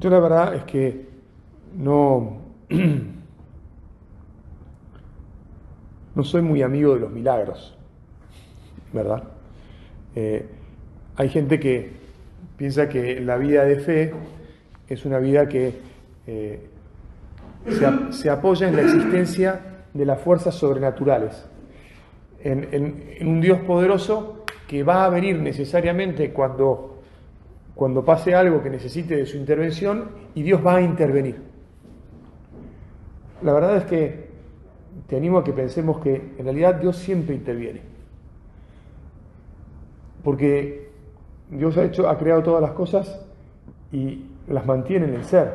Yo 0.00 0.08
la 0.08 0.18
verdad 0.18 0.54
es 0.54 0.64
que 0.64 1.06
no, 1.76 2.38
no 6.14 6.24
soy 6.24 6.40
muy 6.40 6.62
amigo 6.62 6.94
de 6.94 7.00
los 7.00 7.10
milagros, 7.10 7.76
¿verdad? 8.94 9.24
Eh, 10.16 10.46
hay 11.16 11.28
gente 11.28 11.60
que 11.60 11.90
piensa 12.56 12.88
que 12.88 13.20
la 13.20 13.36
vida 13.36 13.64
de 13.64 13.78
fe 13.78 14.14
es 14.88 15.04
una 15.04 15.18
vida 15.18 15.46
que 15.46 15.74
eh, 16.26 16.66
se, 18.10 18.30
apoya 18.30 18.68
en 18.68 18.76
la 18.76 18.82
existencia 18.82 19.84
de 19.92 20.06
las 20.06 20.18
fuerzas 20.18 20.54
sobrenaturales, 20.54 21.46
en, 22.42 23.18
un 23.20 23.40
Dios 23.42 23.58
poderoso 23.60 24.46
que 24.66 24.82
va 24.82 25.04
a 25.04 25.10
venir 25.10 25.38
necesariamente 25.38 26.32
cuando, 26.32 26.99
cuando 27.80 28.04
pase 28.04 28.34
algo 28.34 28.62
que 28.62 28.68
necesite 28.68 29.16
de 29.16 29.24
su 29.24 29.38
intervención 29.38 30.10
y 30.34 30.42
Dios 30.42 30.60
va 30.62 30.74
a 30.74 30.82
intervenir. 30.82 31.36
La 33.40 33.54
verdad 33.54 33.78
es 33.78 33.84
que 33.84 34.28
te 35.06 35.16
animo 35.16 35.38
a 35.38 35.44
que 35.44 35.54
pensemos 35.54 35.98
que 36.00 36.34
en 36.36 36.44
realidad 36.44 36.74
Dios 36.74 36.98
siempre 36.98 37.34
interviene. 37.34 37.80
Porque 40.22 40.90
Dios 41.48 41.78
ha, 41.78 41.84
hecho, 41.84 42.06
ha 42.06 42.18
creado 42.18 42.42
todas 42.42 42.60
las 42.60 42.72
cosas 42.72 43.18
y 43.90 44.26
las 44.46 44.66
mantiene 44.66 45.06
en 45.06 45.14
el 45.14 45.24
ser. 45.24 45.50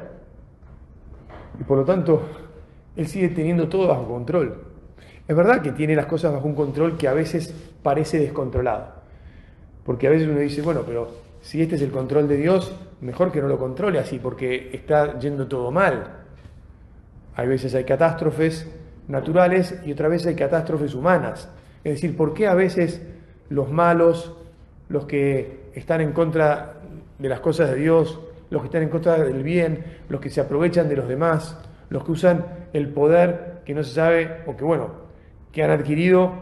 Y 1.60 1.64
por 1.64 1.78
lo 1.78 1.86
tanto, 1.86 2.24
Él 2.96 3.06
sigue 3.06 3.30
teniendo 3.30 3.70
todo 3.70 3.88
bajo 3.88 4.08
control. 4.08 4.64
Es 5.28 5.36
verdad 5.36 5.62
que 5.62 5.74
tiene 5.74 5.96
las 5.96 6.08
cosas 6.08 6.34
bajo 6.34 6.48
un 6.48 6.56
control 6.56 6.98
que 6.98 7.08
a 7.08 7.14
veces 7.14 7.54
parece 7.84 8.18
descontrolado. 8.18 8.96
Porque 9.84 10.08
a 10.08 10.10
veces 10.10 10.28
uno 10.28 10.40
dice, 10.40 10.64
bueno, 10.64 10.82
pero 10.88 11.25
si 11.46 11.62
este 11.62 11.76
es 11.76 11.84
el 11.84 11.92
control 11.92 12.28
de 12.28 12.38
Dios, 12.38 12.76
mejor 13.02 13.32
que 13.32 13.40
no 13.40 13.48
lo 13.48 13.60
controle 13.60 14.00
así, 14.00 14.18
porque 14.18 14.72
está 14.74 15.20
yendo 15.20 15.48
todo 15.48 15.70
mal. 15.70 16.08
Hay 17.36 17.48
veces 17.48 17.76
hay 17.76 17.84
catástrofes 17.84 18.68
naturales 19.08 19.80
y 19.86 19.92
otra 19.92 20.08
vez 20.08 20.26
hay 20.26 20.34
catástrofes 20.34 20.96
humanas. 20.96 21.48
Es 21.84 21.94
decir, 21.94 22.18
¿por 22.18 22.34
qué 22.34 22.48
a 22.48 22.56
veces 22.56 23.00
los 23.50 23.72
malos, 23.72 24.36
los 24.90 25.06
que 25.06 25.70
están 25.76 26.02
en 26.02 26.14
contra 26.14 26.78
de 27.20 27.30
las 27.30 27.42
cosas 27.42 27.70
de 27.70 27.76
Dios, 27.76 28.20
los 28.50 28.64
que 28.64 28.66
están 28.66 28.82
en 28.82 28.90
contra 28.90 29.20
del 29.20 29.44
bien, 29.44 29.84
los 30.10 30.20
que 30.20 30.32
se 30.32 30.42
aprovechan 30.42 30.90
de 30.90 30.96
los 30.96 31.08
demás, 31.08 31.60
los 31.90 32.04
que 32.04 32.12
usan 32.12 32.44
el 32.74 32.90
poder 32.90 33.62
que 33.66 33.76
no 33.76 33.84
se 33.84 33.94
sabe 33.94 34.38
o 34.48 34.58
que, 34.58 34.64
bueno, 34.64 34.90
que 35.52 35.64
han 35.64 35.70
adquirido 35.70 36.34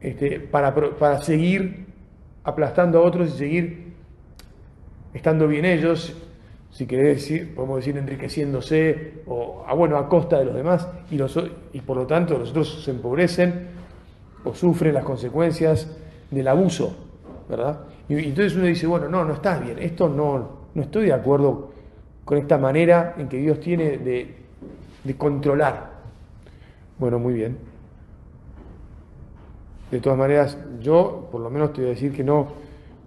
este, 0.00 0.38
para, 0.38 0.72
para 0.72 1.20
seguir 1.22 1.89
aplastando 2.50 2.98
a 2.98 3.02
otros 3.02 3.34
y 3.34 3.38
seguir 3.38 3.92
estando 5.14 5.48
bien 5.48 5.64
ellos, 5.64 6.14
si 6.70 6.86
querés 6.86 7.16
decir, 7.16 7.54
podemos 7.54 7.78
decir 7.78 7.96
enriqueciéndose 7.96 9.22
o 9.26 9.64
a, 9.66 9.70
ah, 9.70 9.74
bueno, 9.74 9.96
a 9.96 10.08
costa 10.08 10.38
de 10.38 10.44
los 10.44 10.54
demás, 10.54 10.86
y, 11.10 11.16
los, 11.16 11.38
y 11.72 11.80
por 11.80 11.96
lo 11.96 12.06
tanto 12.06 12.38
los 12.38 12.50
otros 12.50 12.82
se 12.84 12.90
empobrecen 12.90 13.68
o 14.44 14.54
sufren 14.54 14.94
las 14.94 15.04
consecuencias 15.04 15.88
del 16.30 16.46
abuso, 16.48 16.96
¿verdad? 17.48 17.80
Y, 18.08 18.14
y 18.14 18.24
entonces 18.26 18.54
uno 18.56 18.66
dice, 18.66 18.86
bueno, 18.86 19.08
no, 19.08 19.24
no 19.24 19.34
estás 19.34 19.64
bien, 19.64 19.78
esto 19.80 20.08
no, 20.08 20.60
no 20.74 20.82
estoy 20.82 21.06
de 21.06 21.12
acuerdo 21.12 21.70
con 22.24 22.38
esta 22.38 22.58
manera 22.58 23.14
en 23.18 23.28
que 23.28 23.38
Dios 23.38 23.58
tiene 23.60 23.98
de, 23.98 24.36
controlar. 25.18 25.90
Bueno, 26.98 27.18
muy 27.18 27.34
bien. 27.34 27.58
De 29.90 30.00
todas 30.00 30.18
maneras, 30.18 30.56
yo 30.80 31.28
por 31.30 31.40
lo 31.40 31.50
menos 31.50 31.72
te 31.72 31.80
voy 31.80 31.90
a 31.90 31.94
decir 31.94 32.12
que 32.12 32.22
no, 32.22 32.48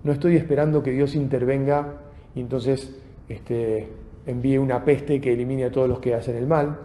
no 0.04 0.12
estoy 0.12 0.36
esperando 0.36 0.84
que 0.84 0.92
Dios 0.92 1.16
intervenga 1.16 1.94
y 2.36 2.42
entonces 2.42 2.94
este, 3.30 3.88
envíe 4.26 4.58
una 4.58 4.84
peste 4.84 5.22
que 5.22 5.34
elimine 5.34 5.66
a 5.66 5.72
todos 5.72 5.88
los 5.88 6.00
que 6.00 6.14
hacen 6.14 6.36
el 6.36 6.48
mal. 6.48 6.78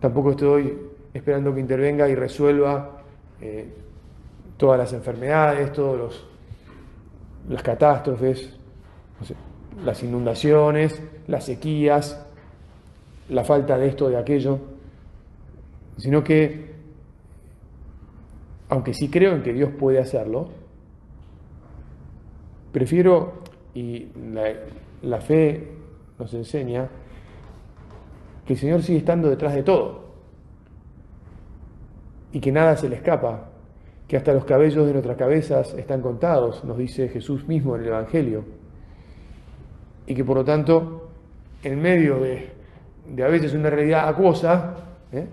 Tampoco 0.00 0.32
estoy 0.32 0.78
esperando 1.14 1.54
que 1.54 1.60
intervenga 1.60 2.08
y 2.08 2.14
resuelva 2.14 3.02
eh, 3.40 3.68
todas 4.56 4.78
las 4.78 4.92
enfermedades, 4.92 5.72
todas 5.72 6.24
las 7.48 7.62
catástrofes. 7.62 8.56
Las 9.84 10.02
inundaciones, 10.02 11.00
las 11.28 11.44
sequías, 11.44 12.22
la 13.28 13.44
falta 13.44 13.78
de 13.78 13.88
esto, 13.88 14.08
de 14.08 14.16
aquello, 14.16 14.58
sino 15.96 16.22
que, 16.22 16.71
aunque 18.72 18.94
sí 18.94 19.10
creo 19.10 19.34
en 19.34 19.42
que 19.42 19.52
Dios 19.52 19.70
puede 19.78 19.98
hacerlo, 19.98 20.48
prefiero, 22.72 23.42
y 23.74 24.08
la, 25.02 25.20
fe 25.20 25.72
nos 26.18 26.32
enseña, 26.32 26.88
que 28.46 28.54
el 28.54 28.58
Señor 28.58 28.82
sigue 28.82 29.00
estando 29.00 29.28
detrás 29.28 29.54
de 29.54 29.62
todo 29.62 30.14
y 32.32 32.40
que 32.40 32.50
nada 32.50 32.74
se 32.78 32.88
le 32.88 32.96
escapa, 32.96 33.50
que 34.08 34.16
hasta 34.16 34.32
los 34.32 34.46
cabellos 34.46 34.86
de 34.86 34.92
nuestras 34.94 35.18
cabezas 35.18 35.74
están 35.74 36.00
contados, 36.00 36.64
nos 36.64 36.78
dice 36.78 37.10
Jesús 37.10 37.46
mismo 37.46 37.76
en 37.76 37.82
el 37.82 37.88
Evangelio 37.88 38.42
y 40.06 40.14
que 40.14 40.24
por 40.24 40.38
lo 40.38 40.44
tanto, 40.46 41.10
en 41.62 41.78
medio 41.78 42.20
de, 42.20 42.52
a 43.22 43.28
veces 43.28 43.52
una 43.52 43.68
realidad 43.68 44.08
acuosa, 44.08 44.76
¿eh? 45.12 45.26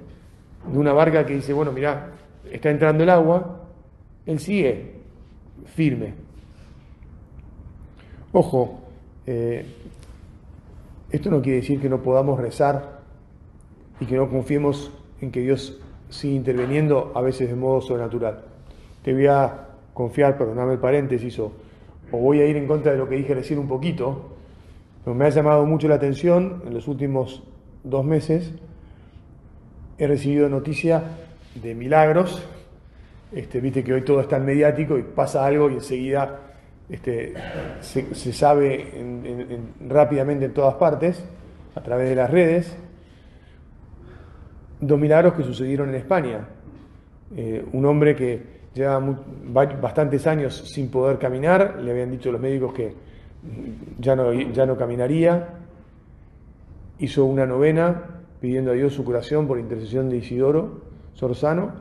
de 0.70 0.78
una 0.78 0.92
barca 0.92 1.26
que 1.26 1.36
dice, 1.36 1.54
bueno, 1.54 1.72
mira, 1.72 2.19
está 2.52 2.70
entrando 2.70 3.04
el 3.04 3.10
agua, 3.10 3.64
él 4.26 4.40
sigue 4.40 4.94
firme. 5.66 6.14
Ojo, 8.32 8.80
eh, 9.26 9.66
esto 11.12 11.32
no 11.32 11.42
quiere 11.42 11.62
decir 11.62 11.82
que 11.82 11.90
no 11.90 12.02
podamos 12.02 12.40
rezar 12.40 13.00
y 14.00 14.06
que 14.06 14.16
no 14.16 14.30
confiemos 14.30 14.92
en 15.22 15.32
que 15.32 15.42
Dios 15.42 15.80
sigue 16.09 16.36
interviniendo 16.36 17.12
a 17.16 17.22
veces 17.22 17.50
de 17.50 17.56
modo 17.56 17.82
sobrenatural. 17.82 18.44
Te 19.04 19.14
voy 19.14 19.28
a 19.28 19.68
confiar, 19.94 20.38
perdóname 20.38 20.74
el 20.74 20.80
paréntesis, 20.80 21.40
o, 21.40 21.52
voy 22.12 22.40
a 22.42 22.46
ir 22.46 22.58
en 22.58 22.68
contra 22.68 22.92
de 22.92 22.98
lo 22.98 23.08
que 23.08 23.16
dije 23.16 23.34
recién 23.34 23.59
un 23.59 23.68
poquito, 23.68 24.36
me 25.06 25.26
ha 25.26 25.30
llamado 25.30 25.66
mucho 25.66 25.88
la 25.88 25.96
atención 25.96 26.62
en 26.68 26.74
los 26.74 26.88
últimos 26.88 27.42
dos 27.84 28.06
meses. 28.06 28.54
He 29.98 30.06
recibido 30.06 30.50
noticias 30.50 31.02
de 31.56 31.76
milagros. 31.76 32.42
Este, 33.32 33.60
Viste 33.60 33.84
que 33.84 33.94
hoy 33.94 34.02
todo 34.02 34.22
está 34.22 34.38
en 34.38 34.46
mediático 34.46 34.98
y 34.98 35.04
pasa 35.04 35.46
algo 35.46 35.70
y 35.70 35.76
enseguida 35.76 36.40
este, 36.90 37.34
se, 37.82 38.34
sabe 38.34 38.92
rápidamente 39.88 40.46
en 40.46 40.54
todas 40.54 40.76
partes, 40.76 41.24
a 41.76 41.82
través 41.82 42.09
de 42.09 42.16
las 42.16 42.32
redes. 42.32 42.76
Dos 44.82 45.00
milagros 45.00 45.34
que 45.34 45.44
sucedieron 45.44 45.90
en 45.90 45.96
España. 45.96 46.48
Eh, 47.36 47.64
un 47.74 47.86
hombre 47.86 48.16
que 48.16 48.59
lleva 48.74 49.00
bastantes 49.82 50.26
años 50.26 50.72
sin 50.74 50.90
poder 50.90 51.20
caminar, 51.20 51.80
le 51.82 51.92
habían 51.92 52.09
dicho 52.09 52.32
los 52.32 52.42
médicos 52.42 52.74
que 52.74 52.94
ya 54.00 54.16
no, 54.16 54.34
ya 54.34 54.66
no 54.66 54.78
caminaría, 54.78 55.50
hizo 56.98 57.26
una 57.26 57.46
novena 57.46 58.04
pidiendo 58.42 58.72
a 58.72 58.74
Dios 58.74 58.94
su 58.94 59.04
curación 59.04 59.48
por 59.48 59.59
intercesión 59.59 60.09
de 60.09 60.18
Isidoro 60.18 60.89
Sorzano 61.19 61.74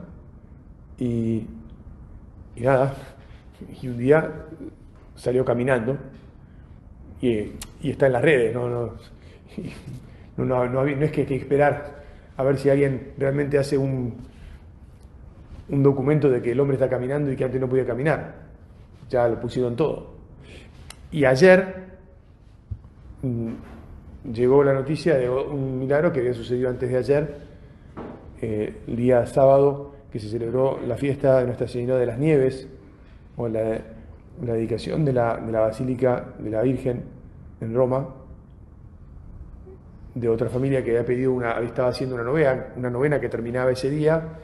y, 0.97 1.47
nada, 2.57 2.93
y 3.81 3.87
un 3.87 3.97
día 3.97 4.29
salió 5.15 5.45
caminando 5.45 5.97
y, 7.21 7.53
está 7.81 8.07
en 8.07 8.13
las 8.13 8.21
redes, 8.21 8.53
no, 8.53 8.67
no, 8.67 8.95
no, 10.35 10.67
no, 10.67 10.85
es 10.85 11.11
que 11.11 11.21
hay 11.21 11.27
que 11.27 11.35
esperar 11.37 12.03
a 12.35 12.43
ver 12.43 12.57
si 12.57 12.69
alguien 12.69 13.13
realmente 13.17 13.57
hace 13.57 13.77
un, 13.77 14.17
un 15.69 15.83
documento 15.83 16.29
de 16.29 16.41
que 16.41 16.51
el 16.51 16.59
hombre 16.59 16.75
está 16.75 16.89
caminando 16.89 17.31
y 17.31 17.37
que 17.37 17.45
antes 17.45 17.61
no 17.61 17.69
podía 17.69 17.85
caminar, 17.85 18.35
ya 19.09 19.25
lo 19.29 19.39
pusieron 19.39 19.73
todo. 19.77 20.15
Y 21.13 21.23
ayer 21.23 21.75
mm, 23.21 23.53
llegó 24.33 24.65
la 24.65 24.73
noticia 24.73 25.15
de 25.15 25.29
un 25.29 25.79
milagro 25.79 26.11
que 26.11 26.19
había 26.19 26.33
sucedido 26.33 26.69
antes 26.69 26.89
de 26.89 26.97
ayer, 26.97 27.48
eh, 28.41 28.81
el 28.87 28.95
día 28.95 29.25
sábado, 29.25 29.93
que 30.11 30.19
se 30.19 30.29
celebró 30.29 30.79
la 30.85 30.97
fiesta 30.97 31.39
de 31.39 31.45
Nuestra 31.45 31.67
Señora 31.67 31.99
de 31.99 32.05
las 32.05 32.17
Nieves, 32.17 32.67
o 33.37 33.47
la, 33.47 33.81
dedicación 34.41 35.05
de 35.05 35.13
la, 35.13 35.35
Basílica 35.37 36.33
de 36.39 36.49
la 36.49 36.61
Virgen 36.61 37.03
en 37.61 37.73
Roma, 37.73 38.15
de 40.15 40.29
otra 40.29 40.49
familia 40.49 40.83
que 40.83 40.91
había 40.91 41.05
pedido 41.05 41.31
una, 41.31 41.59
estaba 41.59 41.89
haciendo 41.89 42.15
una 42.15 42.23
novena, 42.23 42.67
una 42.75 42.89
novena 42.89 43.19
que 43.19 43.29
terminaba 43.29 43.71
ese 43.71 43.89
día, 43.89 44.39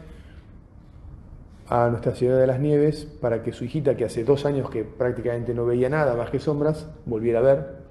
a 1.68 1.90
Nuestra 1.90 2.14
Señora 2.14 2.38
de 2.38 2.48
las 2.48 2.60
Nieves 2.60 3.06
para 3.20 3.42
que 3.42 3.52
su 3.52 3.66
hijita, 3.66 3.96
que 3.96 4.06
hace 4.06 4.24
dos 4.24 4.46
años 4.46 4.70
que 4.70 4.84
prácticamente 4.84 5.54
no 5.54 5.66
veía 5.66 5.90
nada 5.90 6.16
más 6.16 6.30
que 6.30 6.40
sombras, 6.40 6.88
volviera 7.06 7.40
a 7.40 7.42
ver 7.42 7.86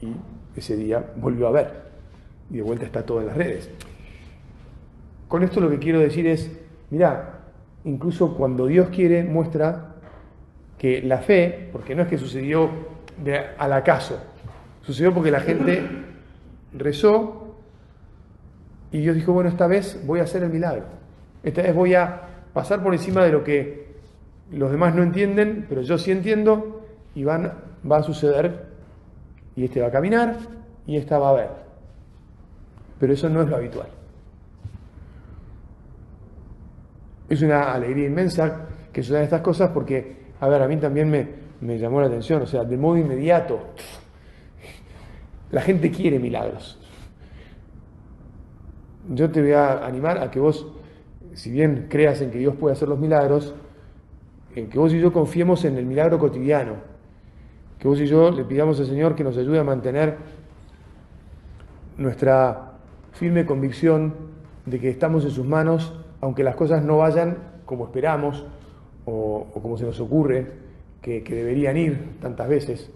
y 0.00 0.12
ese 0.56 0.76
día 0.76 1.04
volvió 1.16 1.46
a 1.48 1.50
ver. 1.52 1.86
Y 2.50 2.56
de 2.56 2.62
vuelta 2.62 2.84
está 2.84 3.04
todo 3.04 3.20
en 3.20 3.28
las 3.28 3.36
redes. 3.36 3.70
Con 5.36 5.42
esto 5.42 5.60
lo 5.60 5.68
que 5.68 5.78
quiero 5.78 6.00
decir 6.00 6.26
es, 6.26 6.50
mira, 6.88 7.40
incluso 7.84 8.34
cuando 8.38 8.64
Dios 8.64 8.88
quiere 8.88 9.22
muestra 9.22 9.96
que 10.78 11.02
la 11.02 11.18
fe, 11.18 11.68
porque 11.72 11.94
no 11.94 12.00
es 12.00 12.08
que 12.08 12.16
sucedió 12.16 12.70
de, 13.22 13.38
al 13.58 13.74
acaso, 13.74 14.18
Sucedió 14.80 15.12
porque 15.12 15.30
la 15.30 15.40
gente 15.40 15.86
rezó 16.72 17.54
y 18.90 19.00
Dios 19.00 19.14
dijo, 19.14 19.34
bueno, 19.34 19.50
esta 19.50 19.66
vez 19.66 20.02
voy 20.06 20.20
a 20.20 20.22
hacer 20.22 20.42
el 20.42 20.48
milagro. 20.48 20.86
Esta 21.42 21.60
vez 21.60 21.74
voy 21.74 21.92
a 21.92 22.22
pasar 22.54 22.82
por 22.82 22.94
encima 22.94 23.22
de 23.22 23.32
lo 23.32 23.44
que 23.44 23.88
los 24.50 24.70
demás 24.70 24.94
no 24.94 25.02
entienden, 25.02 25.66
pero 25.68 25.82
yo 25.82 25.98
sí 25.98 26.12
entiendo 26.12 26.86
y 27.14 27.24
van, 27.24 27.52
va 27.86 27.98
a 27.98 28.02
suceder 28.02 28.68
y 29.54 29.66
este 29.66 29.82
va 29.82 29.88
a 29.88 29.92
caminar 29.92 30.38
y 30.86 30.96
esta 30.96 31.18
va 31.18 31.28
a 31.28 31.34
ver. 31.34 31.50
Pero 32.98 33.12
eso 33.12 33.28
no 33.28 33.42
es 33.42 33.50
lo 33.50 33.56
habitual. 33.56 33.88
Es 37.28 37.42
una 37.42 37.72
alegría 37.72 38.06
inmensa 38.06 38.66
que 38.92 39.02
sucedan 39.02 39.24
estas 39.24 39.40
cosas 39.40 39.70
porque, 39.70 40.26
a 40.40 40.48
ver, 40.48 40.62
a 40.62 40.68
mí 40.68 40.76
también 40.76 41.10
me, 41.10 41.78
llamó 41.78 42.00
la 42.00 42.06
atención, 42.06 42.42
o 42.42 42.46
sea, 42.46 42.64
de 42.64 42.76
modo 42.76 42.96
inmediato, 42.96 43.58
la 45.50 45.60
gente 45.60 45.90
quiere 45.90 46.18
milagros. 46.18 46.78
Yo 49.10 49.30
te 49.30 49.40
voy 49.40 49.52
a 49.52 49.84
animar 49.86 50.18
a 50.18 50.30
que 50.30 50.40
vos, 50.40 50.66
si 51.34 51.50
bien 51.50 51.86
creas 51.88 52.20
en 52.22 52.30
que 52.30 52.38
Dios 52.38 52.54
puede 52.56 52.74
hacer 52.74 52.88
los 52.88 52.98
milagros, 52.98 53.54
en 54.54 54.68
que 54.68 54.78
vos 54.78 54.92
y 54.92 55.00
yo 55.00 55.12
confiemos 55.12 55.64
en 55.64 55.76
el 55.76 55.84
milagro 55.84 56.18
cotidiano, 56.18 56.74
que 57.78 57.88
vos 57.88 58.00
y 58.00 58.06
yo 58.06 58.30
le 58.30 58.44
pidamos 58.44 58.80
al 58.80 58.86
Señor 58.86 59.14
que 59.14 59.22
nos 59.22 59.36
ayude 59.36 59.58
a 59.58 59.64
mantener 59.64 60.16
nuestra 61.98 62.72
firme 63.12 63.46
convicción 63.46 64.14
de 64.64 64.80
que 64.80 64.90
estamos 64.90 65.24
en 65.24 65.30
sus 65.30 65.46
manos, 65.46 65.92
aunque 66.20 66.42
las 66.42 66.56
cosas 66.56 66.84
no 66.84 66.98
vayan 66.98 67.38
como 67.64 67.84
esperamos 67.84 68.44
o, 69.04 69.46
como 69.52 69.76
se 69.76 69.84
nos 69.84 70.00
ocurre 70.00 70.46
que, 71.02 71.22
deberían 71.22 71.76
ir 71.76 72.18
tantas 72.20 72.48
veces 72.48 72.90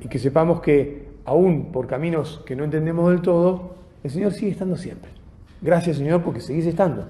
y 0.00 0.08
que 0.08 0.18
sepamos 0.18 0.60
que 0.60 1.08
aún 1.24 1.70
por 1.70 1.86
caminos 1.86 2.42
que 2.44 2.56
no 2.56 2.64
entendemos 2.64 3.08
del 3.10 3.22
todo, 3.22 3.74
el 4.02 4.10
Señor 4.10 4.32
sigue 4.32 4.50
estando 4.50 4.76
siempre. 4.76 5.10
Gracias 5.60 5.98
Señor 5.98 6.22
porque 6.22 6.40
seguís 6.40 6.66
estando. 6.66 7.06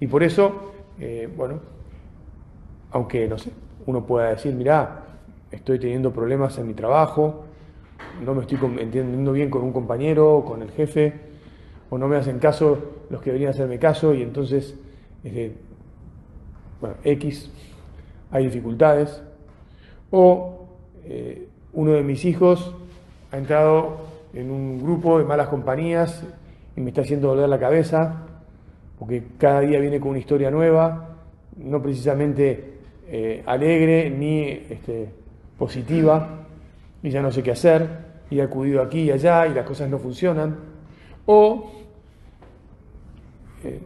Y 0.00 0.08
por 0.08 0.24
eso, 0.24 0.72
eh, 0.98 1.28
bueno, 1.36 1.60
aunque 2.90 3.28
no 3.28 3.38
sé, 3.38 3.52
uno 3.86 4.04
pueda 4.04 4.30
decir, 4.30 4.52
mirá, 4.54 5.04
estoy 5.52 5.78
teniendo 5.78 6.12
problemas 6.12 6.58
en 6.58 6.66
mi 6.66 6.74
trabajo, 6.74 7.44
no 8.24 8.34
me 8.34 8.42
estoy 8.42 8.58
entendiendo 8.80 9.32
bien 9.32 9.48
con 9.48 9.62
un 9.62 9.72
compañero, 9.72 10.44
con 10.44 10.62
el 10.62 10.70
jefe, 10.72 11.31
o 11.92 11.98
no 11.98 12.08
me 12.08 12.16
hacen 12.16 12.38
caso 12.38 12.78
los 13.10 13.20
que 13.20 13.28
deberían 13.28 13.50
hacerme 13.50 13.78
caso, 13.78 14.14
y 14.14 14.22
entonces, 14.22 14.74
bueno, 16.80 16.96
X, 17.04 17.50
hay 18.30 18.44
dificultades, 18.44 19.22
o 20.10 20.68
eh, 21.04 21.48
uno 21.74 21.92
de 21.92 22.02
mis 22.02 22.24
hijos 22.24 22.74
ha 23.30 23.36
entrado 23.36 24.06
en 24.32 24.50
un 24.50 24.82
grupo 24.82 25.18
de 25.18 25.26
malas 25.26 25.48
compañías 25.48 26.24
y 26.74 26.80
me 26.80 26.88
está 26.88 27.02
haciendo 27.02 27.28
doler 27.28 27.50
la 27.50 27.58
cabeza, 27.58 28.22
porque 28.98 29.24
cada 29.36 29.60
día 29.60 29.78
viene 29.78 30.00
con 30.00 30.12
una 30.12 30.18
historia 30.18 30.50
nueva, 30.50 31.18
no 31.58 31.82
precisamente 31.82 32.78
eh, 33.06 33.42
alegre 33.44 34.08
ni 34.08 34.44
este, 34.48 35.10
positiva, 35.58 36.46
y 37.02 37.10
ya 37.10 37.20
no 37.20 37.30
sé 37.30 37.42
qué 37.42 37.50
hacer, 37.50 37.86
y 38.30 38.38
he 38.38 38.42
acudido 38.42 38.80
aquí 38.80 39.00
y 39.00 39.10
allá 39.10 39.46
y 39.46 39.52
las 39.52 39.66
cosas 39.66 39.90
no 39.90 39.98
funcionan. 39.98 40.72
O 41.26 41.81
eh, 43.64 43.80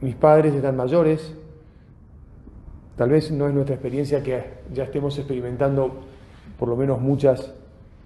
mis 0.00 0.14
padres 0.14 0.54
están 0.54 0.76
mayores, 0.76 1.34
tal 2.96 3.10
vez 3.10 3.30
no 3.30 3.48
es 3.48 3.54
nuestra 3.54 3.74
experiencia 3.74 4.22
que 4.22 4.42
ya 4.72 4.84
estemos 4.84 5.18
experimentando 5.18 6.00
por 6.58 6.68
lo 6.68 6.76
menos 6.76 7.00
muchas, 7.00 7.54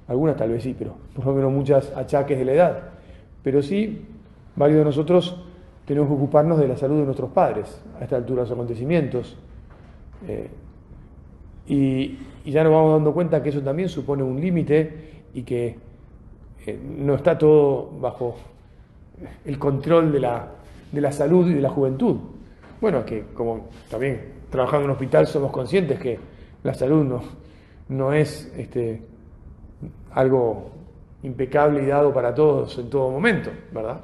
algunas 0.08 0.36
tal 0.36 0.50
vez 0.50 0.62
sí, 0.62 0.74
pero 0.78 0.94
por 1.14 1.26
lo 1.26 1.34
menos 1.34 1.52
muchas 1.52 1.92
achaques 1.96 2.38
de 2.38 2.44
la 2.44 2.52
edad. 2.52 2.80
Pero 3.42 3.62
sí, 3.62 4.06
varios 4.56 4.78
de 4.78 4.84
nosotros 4.84 5.44
tenemos 5.84 6.08
que 6.08 6.14
ocuparnos 6.14 6.58
de 6.58 6.68
la 6.68 6.76
salud 6.76 6.98
de 6.98 7.04
nuestros 7.04 7.30
padres 7.30 7.82
a 7.98 8.04
esta 8.04 8.16
altura 8.16 8.42
de 8.42 8.48
los 8.48 8.52
acontecimientos. 8.52 9.36
Eh, 10.26 10.50
y, 11.66 12.18
ya 12.44 12.64
nos 12.64 12.72
vamos 12.72 12.94
dando 12.94 13.12
cuenta 13.12 13.42
que 13.42 13.50
eso 13.50 13.60
también 13.60 13.88
supone 13.88 14.22
un 14.22 14.40
límite 14.40 15.22
y 15.34 15.42
que 15.42 15.76
eh, 16.66 16.80
no 16.98 17.14
está 17.14 17.36
todo 17.36 17.90
bajo 18.00 18.36
el 19.44 19.58
control 19.58 20.12
de 20.12 20.20
la, 20.20 20.48
de 20.90 21.00
la 21.00 21.12
salud 21.12 21.48
y 21.50 21.54
de 21.54 21.60
la 21.60 21.70
juventud. 21.70 22.16
Bueno, 22.80 23.04
que 23.04 23.26
como 23.34 23.68
también 23.90 24.40
trabajando 24.50 24.84
en 24.84 24.90
un 24.90 24.92
hospital 24.92 25.26
somos 25.26 25.52
conscientes 25.52 25.98
que 25.98 26.18
la 26.62 26.74
salud 26.74 27.04
no, 27.04 27.22
no 27.88 28.12
es 28.12 28.52
este, 28.56 29.02
algo 30.12 30.70
impecable 31.22 31.82
y 31.82 31.86
dado 31.86 32.12
para 32.12 32.34
todos 32.34 32.78
en 32.78 32.88
todo 32.88 33.10
momento, 33.10 33.50
¿verdad? 33.72 34.00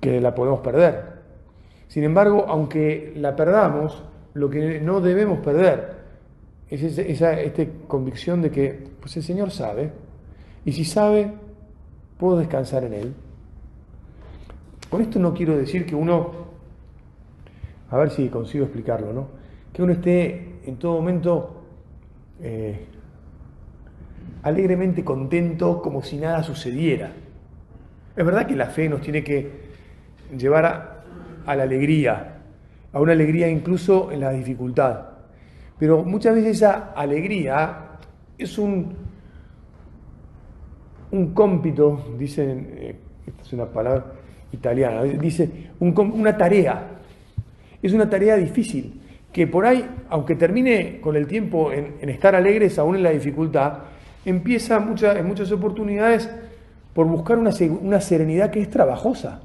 Que 0.00 0.20
la 0.20 0.34
podemos 0.34 0.60
perder. 0.60 1.14
Sin 1.88 2.04
embargo, 2.04 2.44
aunque 2.48 3.12
la 3.16 3.36
perdamos, 3.36 4.02
lo 4.34 4.50
que 4.50 4.80
no 4.80 5.00
debemos 5.00 5.38
perder 5.38 5.94
es 6.68 6.98
esa, 6.98 7.40
esta 7.40 7.64
convicción 7.86 8.42
de 8.42 8.50
que 8.50 8.88
pues 9.00 9.16
el 9.16 9.22
Señor 9.22 9.50
sabe, 9.50 9.92
y 10.64 10.72
si 10.72 10.84
sabe, 10.84 11.32
puedo 12.24 12.38
descansar 12.38 12.84
en 12.84 12.94
Él. 12.94 13.14
Con 14.88 15.02
esto 15.02 15.18
no 15.18 15.34
quiero 15.34 15.58
decir 15.58 15.84
que 15.84 15.94
uno, 15.94 16.30
a 17.90 17.98
ver 17.98 18.08
si 18.08 18.30
consigo 18.30 18.64
explicarlo, 18.64 19.12
¿no? 19.12 19.28
que 19.70 19.82
uno 19.82 19.92
esté 19.92 20.60
en 20.64 20.76
todo 20.78 20.94
momento 20.94 21.64
eh, 22.40 22.86
alegremente 24.42 25.04
contento 25.04 25.82
como 25.82 26.02
si 26.02 26.16
nada 26.16 26.42
sucediera. 26.42 27.12
Es 28.16 28.24
verdad 28.24 28.46
que 28.46 28.56
la 28.56 28.68
fe 28.68 28.88
nos 28.88 29.02
tiene 29.02 29.22
que 29.22 29.50
llevar 30.34 31.04
a, 31.44 31.54
la 31.54 31.62
alegría, 31.62 32.38
a 32.90 33.00
una 33.02 33.12
alegría 33.12 33.50
incluso 33.50 34.10
en 34.10 34.20
la 34.20 34.30
dificultad. 34.30 35.08
Pero 35.78 36.04
muchas 36.04 36.34
veces 36.34 36.56
esa 36.56 36.94
alegría 36.96 37.98
es 38.38 38.56
un, 38.56 39.03
un 41.14 41.32
cómpito, 41.32 42.14
dicen, 42.18 42.74
eh, 42.76 42.96
esta 43.26 43.42
es 43.42 43.52
una 43.52 43.66
palabra 43.66 44.04
italiana, 44.52 45.02
dice 45.02 45.48
una 45.78 46.36
tarea. 46.36 46.90
Es 47.80 47.92
una 47.92 48.08
tarea 48.10 48.36
difícil 48.36 49.00
que 49.32 49.46
por 49.46 49.66
ahí, 49.66 49.88
aunque 50.10 50.34
termine 50.34 51.00
con 51.00 51.16
el 51.16 51.26
tiempo 51.26 51.70
en, 51.72 52.08
estar 52.08 52.34
alegres 52.34 52.78
aún 52.78 52.96
en 52.96 53.02
la 53.02 53.10
dificultad, 53.10 53.78
empieza 54.24 54.76
en 54.76 55.26
muchas 55.26 55.52
oportunidades 55.52 56.28
por 56.94 57.06
buscar 57.06 57.38
una, 57.38 57.50
una 57.80 58.00
serenidad 58.00 58.50
que 58.50 58.60
es 58.60 58.70
trabajosa. 58.70 59.42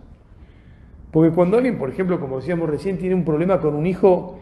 Porque 1.12 1.34
cuando 1.34 1.58
alguien, 1.58 1.78
por 1.78 1.90
ejemplo, 1.90 2.20
como 2.20 2.38
decíamos 2.38 2.70
recién, 2.70 2.98
tiene 2.98 3.16
un 3.16 3.26
problema 3.26 3.60
con 3.60 3.76
un 3.76 3.86
hijo 3.86 4.40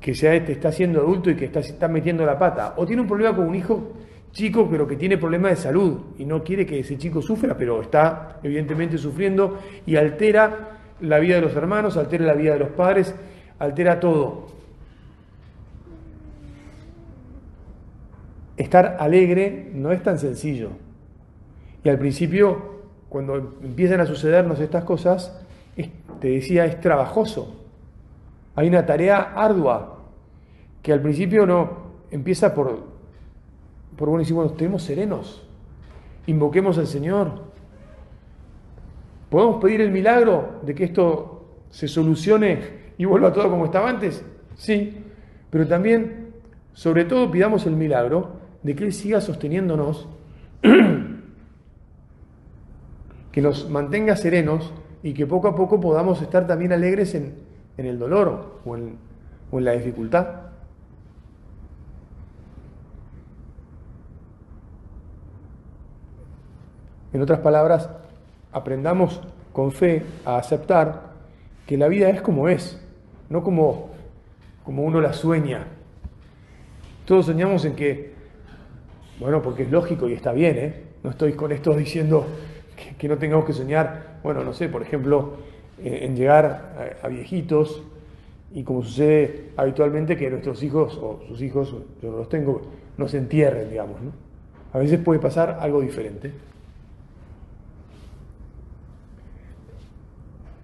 que 0.00 0.14
ya 0.14 0.34
está 0.34 0.72
siendo 0.72 1.00
adulto 1.00 1.30
y 1.30 1.36
que 1.36 1.44
está, 1.46 1.60
está 1.60 1.88
metiendo 1.88 2.24
la 2.24 2.38
pata, 2.38 2.74
o 2.76 2.86
tiene 2.86 3.02
un 3.02 3.08
problema 3.08 3.36
con 3.36 3.46
un 3.46 3.54
hijo 3.54 3.92
chico 4.32 4.68
pero 4.70 4.86
que 4.86 4.96
tiene 4.96 5.18
problemas 5.18 5.50
de 5.52 5.56
salud 5.56 5.98
y 6.18 6.24
no 6.24 6.42
quiere 6.44 6.66
que 6.66 6.80
ese 6.80 6.96
chico 6.98 7.20
sufra, 7.20 7.56
pero 7.56 7.82
está 7.82 8.38
evidentemente 8.42 8.98
sufriendo 8.98 9.58
y 9.86 9.96
altera 9.96 10.78
la 11.00 11.18
vida 11.18 11.36
de 11.36 11.40
los 11.40 11.56
hermanos, 11.56 11.96
altera 11.96 12.24
la 12.24 12.34
vida 12.34 12.52
de 12.52 12.58
los 12.58 12.70
padres 12.70 13.14
altera 13.60 14.00
todo. 14.00 14.46
Estar 18.56 18.96
alegre 18.98 19.70
no 19.72 19.92
es 19.92 20.02
tan 20.02 20.18
sencillo. 20.18 20.70
Y 21.84 21.88
al 21.88 21.98
principio, 21.98 22.80
cuando 23.08 23.56
empiezan 23.62 24.00
a 24.00 24.06
sucedernos 24.06 24.58
estas 24.60 24.84
cosas, 24.84 25.40
te 26.20 26.28
decía, 26.28 26.66
es 26.66 26.80
trabajoso. 26.80 27.56
Hay 28.56 28.68
una 28.68 28.84
tarea 28.84 29.32
ardua 29.34 30.00
que 30.82 30.92
al 30.92 31.00
principio 31.00 31.46
no 31.46 31.90
empieza 32.10 32.54
por, 32.54 32.89
por 33.96 34.08
bueno, 34.08 34.20
decir, 34.20 34.34
bueno, 34.34 34.50
estemos 34.50 34.82
serenos, 34.82 35.42
invoquemos 36.26 36.78
al 36.78 36.86
Señor. 36.86 37.50
¿Podemos 39.28 39.62
pedir 39.62 39.80
el 39.80 39.90
milagro 39.90 40.60
de 40.62 40.74
que 40.74 40.84
esto 40.84 41.44
se 41.70 41.86
solucione 41.86 42.80
y 42.98 43.04
vuelva 43.04 43.32
todo 43.32 43.50
como 43.50 43.66
estaba 43.66 43.88
antes? 43.88 44.24
Sí, 44.56 45.04
pero 45.50 45.66
también, 45.66 46.32
sobre 46.72 47.04
todo, 47.04 47.30
pidamos 47.30 47.66
el 47.66 47.76
milagro 47.76 48.40
de 48.62 48.74
que 48.74 48.84
Él 48.84 48.92
siga 48.92 49.20
sosteniéndonos, 49.20 50.08
que 53.32 53.40
nos 53.40 53.70
mantenga 53.70 54.16
serenos 54.16 54.72
y 55.02 55.14
que 55.14 55.26
poco 55.26 55.48
a 55.48 55.54
poco 55.54 55.80
podamos 55.80 56.20
estar 56.20 56.46
también 56.46 56.72
alegres 56.72 57.14
en, 57.14 57.48
el 57.78 57.98
dolor 57.98 58.60
o 58.66 58.76
en, 58.76 58.96
o 59.50 59.58
en 59.58 59.64
la 59.64 59.72
dificultad. 59.72 60.49
En 67.12 67.22
otras 67.22 67.40
palabras, 67.40 67.90
aprendamos 68.52 69.20
con 69.52 69.72
fe 69.72 70.02
a 70.24 70.36
aceptar 70.36 71.10
que 71.66 71.76
la 71.76 71.88
vida 71.88 72.08
es 72.10 72.20
como 72.22 72.48
es, 72.48 72.80
no 73.28 73.42
como, 73.42 73.90
como 74.64 74.84
uno 74.84 75.00
la 75.00 75.12
sueña. 75.12 75.66
Todos 77.04 77.26
soñamos 77.26 77.64
en 77.64 77.74
que, 77.74 78.12
bueno, 79.18 79.42
porque 79.42 79.64
es 79.64 79.70
lógico 79.70 80.08
y 80.08 80.12
está 80.12 80.32
bien, 80.32 80.56
¿eh? 80.58 80.84
No 81.02 81.10
estoy 81.10 81.32
con 81.32 81.50
esto 81.50 81.72
diciendo 81.74 82.26
que, 82.98 83.08
no 83.08 83.18
tengamos 83.18 83.44
que 83.44 83.52
soñar, 83.52 84.18
bueno, 84.22 84.44
no 84.44 84.52
sé, 84.52 84.68
por 84.68 84.82
ejemplo, 84.82 85.38
en, 85.82 86.14
llegar 86.14 86.98
a, 87.02 87.08
viejitos 87.08 87.82
y 88.52 88.62
como 88.64 88.82
sucede 88.82 89.50
habitualmente 89.56 90.16
que 90.16 90.28
nuestros 90.28 90.62
hijos 90.62 90.98
o 91.00 91.20
sus 91.26 91.40
hijos, 91.42 91.74
yo 92.02 92.10
no 92.10 92.18
los 92.18 92.28
tengo, 92.28 92.62
no 92.96 93.08
se 93.08 93.18
entierren, 93.18 93.70
digamos, 93.70 94.00
¿no? 94.00 94.12
A 94.72 94.78
veces 94.78 95.00
puede 95.00 95.18
pasar 95.18 95.58
algo 95.60 95.80
diferente. 95.80 96.32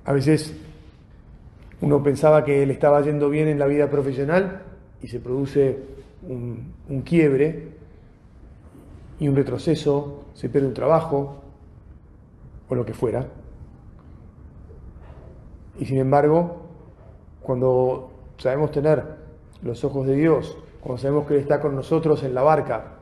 A 0.06 0.12
veces 0.12 0.54
uno 1.80 2.00
pensaba 2.00 2.44
que 2.44 2.64
le 2.64 2.72
estaba 2.72 3.02
yendo 3.02 3.28
bien 3.28 3.48
en 3.48 3.58
la 3.58 3.66
vida 3.66 3.90
profesional 3.90 4.62
y 5.02 5.08
se 5.08 5.18
produce 5.18 5.78
un, 6.28 7.02
quiebre 7.04 7.70
y 9.18 9.26
un 9.26 9.34
retroceso, 9.34 10.26
se 10.32 10.48
pierde 10.48 10.68
un 10.68 10.75
trabajo 10.75 11.42
o 12.68 12.75
lo 12.76 12.86
que 12.86 12.94
fuera. 12.94 13.26
Y 15.80 15.86
sin 15.86 15.98
embargo, 15.98 16.62
cuando 17.42 18.10
sabemos 18.38 18.70
tener 18.70 19.02
los 19.62 19.82
ojos 19.82 20.06
de 20.06 20.14
Dios, 20.14 20.56
cuando 20.80 21.02
sabemos 21.02 21.26
que 21.26 21.34
Él 21.34 21.40
está 21.40 21.60
con 21.60 21.75
nosotros 21.75 22.22
en 22.22 22.32
la 22.32 22.42
barca 22.42 23.00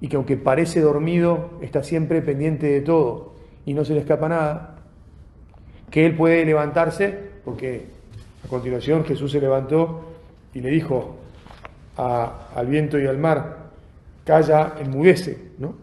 y 0.00 0.08
que 0.08 0.16
aunque 0.16 0.38
parece 0.38 0.80
dormido, 0.80 1.50
está 1.60 1.82
siempre 1.82 2.22
pendiente 2.22 2.66
de 2.66 2.80
todo 2.80 3.34
y 3.66 3.74
no 3.74 3.84
se 3.84 3.92
le 3.92 4.00
escapa 4.00 4.26
nada, 4.26 4.79
que 5.90 6.06
Él 6.06 6.16
puede 6.16 6.44
levantarse, 6.44 7.16
porque 7.44 7.86
a 8.44 8.48
continuación 8.48 9.04
Jesús 9.04 9.32
se 9.32 9.40
levantó 9.40 10.04
y 10.54 10.60
le 10.60 10.70
dijo 10.70 11.16
al 11.96 12.66
viento 12.66 12.98
y 12.98 13.06
al 13.06 13.18
mar, 13.18 13.56
calla, 14.24 14.74
enmudece, 14.78 15.50
¿no? 15.58 15.74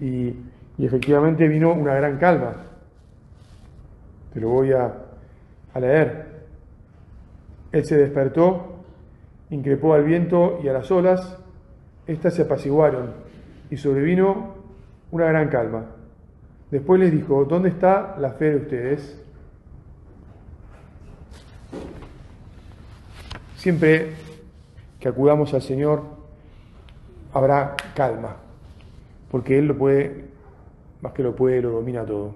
Y, 0.00 0.34
efectivamente 0.78 1.46
vino 1.46 1.72
una 1.72 1.94
gran 1.94 2.18
calma. 2.18 2.56
Te 4.32 4.40
lo 4.40 4.48
voy 4.48 4.72
a, 4.72 4.92
a 5.72 5.80
leer. 5.80 6.26
Él 7.70 7.84
se 7.84 7.96
despertó, 7.96 8.82
increpó 9.50 9.94
al 9.94 10.04
viento 10.04 10.60
y 10.62 10.68
a 10.68 10.72
las 10.72 10.90
olas, 10.90 11.38
éstas 12.06 12.34
se 12.34 12.42
apaciguaron 12.42 13.12
y 13.70 13.76
sobrevino 13.76 14.54
una 15.12 15.26
gran 15.26 15.48
calma. 15.48 15.86
Después 16.70 17.00
les 17.00 17.12
dijo, 17.12 17.44
¿dónde 17.44 17.68
está 17.68 18.16
la 18.18 18.32
fe 18.32 18.50
de 18.50 18.56
ustedes? 18.56 19.23
Siempre 23.64 24.10
que 25.00 25.08
acudamos 25.08 25.54
al 25.54 25.62
Señor 25.62 26.02
habrá 27.32 27.74
calma, 27.94 28.36
porque 29.30 29.56
Él 29.56 29.68
lo 29.68 29.78
puede, 29.78 30.26
más 31.00 31.14
que 31.14 31.22
lo 31.22 31.34
puede, 31.34 31.62
lo 31.62 31.70
domina 31.70 32.04
todo. 32.04 32.34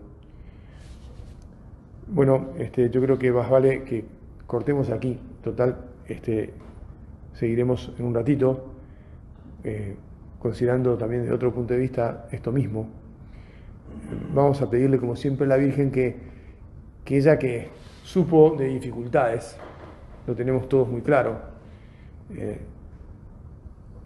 Bueno, 2.06 2.46
este, 2.56 2.88
yo 2.88 3.02
creo 3.02 3.18
que 3.18 3.30
más 3.30 3.50
vale 3.50 3.84
que 3.84 4.06
cortemos 4.46 4.88
aquí, 4.88 5.20
total, 5.44 5.76
este, 6.06 6.54
seguiremos 7.34 7.92
en 7.98 8.06
un 8.06 8.14
ratito, 8.14 8.64
eh, 9.64 9.96
considerando 10.38 10.96
también 10.96 11.24
desde 11.24 11.34
otro 11.34 11.52
punto 11.52 11.74
de 11.74 11.80
vista 11.80 12.26
esto 12.32 12.52
mismo. 12.52 12.88
Vamos 14.32 14.62
a 14.62 14.70
pedirle, 14.70 14.98
como 14.98 15.14
siempre, 15.14 15.44
a 15.44 15.48
la 15.50 15.56
Virgen 15.58 15.90
que, 15.90 16.16
que 17.04 17.18
ella 17.18 17.38
que 17.38 17.68
supo 18.02 18.56
de 18.56 18.64
dificultades, 18.68 19.58
lo 20.28 20.34
tenemos 20.34 20.68
todos 20.68 20.86
muy 20.86 21.00
claro. 21.00 21.40
Eh, 22.36 22.60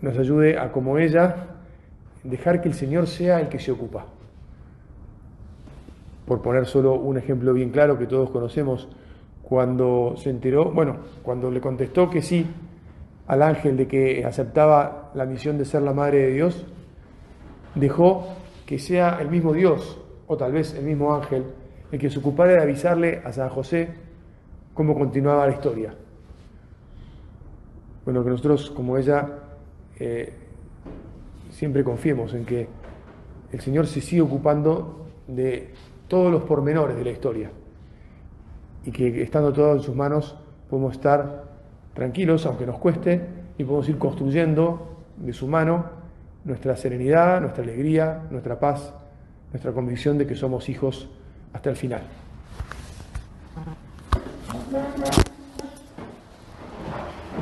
nos 0.00 0.16
ayude 0.16 0.56
a, 0.56 0.70
como 0.70 0.96
ella, 0.96 1.48
dejar 2.22 2.60
que 2.62 2.68
el 2.68 2.74
Señor 2.74 3.08
sea 3.08 3.40
el 3.40 3.48
que 3.48 3.58
se 3.58 3.72
ocupa. 3.72 4.06
Por 6.24 6.40
poner 6.40 6.66
solo 6.66 6.94
un 6.94 7.18
ejemplo 7.18 7.52
bien 7.52 7.70
claro 7.70 7.98
que 7.98 8.06
todos 8.06 8.30
conocemos, 8.30 8.88
cuando 9.42 10.14
se 10.16 10.30
enteró, 10.30 10.70
bueno, 10.70 10.98
cuando 11.24 11.50
le 11.50 11.60
contestó 11.60 12.08
que 12.08 12.22
sí 12.22 12.46
al 13.26 13.42
ángel 13.42 13.76
de 13.76 13.88
que 13.88 14.24
aceptaba 14.24 15.10
la 15.14 15.26
misión 15.26 15.58
de 15.58 15.64
ser 15.64 15.82
la 15.82 15.92
madre 15.92 16.18
de 16.18 16.34
Dios, 16.34 16.64
dejó 17.74 18.28
que 18.64 18.78
sea 18.78 19.18
el 19.20 19.28
mismo 19.28 19.52
Dios, 19.52 20.00
o 20.28 20.36
tal 20.36 20.52
vez 20.52 20.72
el 20.74 20.84
mismo 20.84 21.16
ángel, 21.16 21.46
el 21.90 21.98
que 21.98 22.08
se 22.08 22.20
ocupara 22.20 22.52
de 22.52 22.62
avisarle 22.62 23.20
a 23.24 23.32
San 23.32 23.48
José 23.48 23.88
cómo 24.72 24.94
continuaba 24.94 25.46
la 25.46 25.52
historia. 25.52 25.94
Bueno, 28.04 28.24
que 28.24 28.30
nosotros 28.30 28.70
como 28.70 28.96
ella 28.96 29.28
eh, 29.98 30.32
siempre 31.50 31.84
confiemos 31.84 32.34
en 32.34 32.44
que 32.44 32.68
el 33.52 33.60
Señor 33.60 33.86
se 33.86 34.00
sigue 34.00 34.22
ocupando 34.22 35.06
de 35.28 35.70
todos 36.08 36.32
los 36.32 36.42
pormenores 36.42 36.96
de 36.96 37.04
la 37.04 37.10
historia 37.10 37.50
y 38.84 38.90
que 38.90 39.22
estando 39.22 39.52
todo 39.52 39.74
en 39.74 39.80
sus 39.80 39.94
manos 39.94 40.36
podemos 40.68 40.94
estar 40.94 41.44
tranquilos, 41.94 42.46
aunque 42.46 42.66
nos 42.66 42.78
cueste, 42.78 43.20
y 43.58 43.64
podemos 43.64 43.88
ir 43.88 43.98
construyendo 43.98 44.96
de 45.16 45.32
su 45.32 45.46
mano 45.46 45.84
nuestra 46.44 46.76
serenidad, 46.76 47.40
nuestra 47.40 47.62
alegría, 47.62 48.22
nuestra 48.30 48.58
paz, 48.58 48.92
nuestra 49.52 49.72
convicción 49.72 50.18
de 50.18 50.26
que 50.26 50.34
somos 50.34 50.68
hijos 50.68 51.08
hasta 51.52 51.70
el 51.70 51.76
final. 51.76 52.02